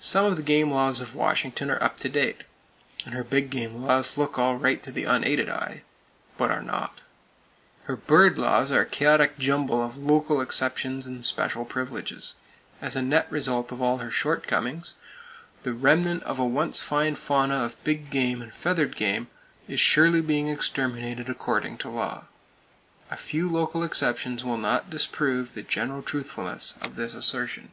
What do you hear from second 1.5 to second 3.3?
are up to date; and her